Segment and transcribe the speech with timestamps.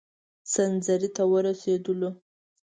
[0.53, 2.09] سنځري ته ورسېدلو.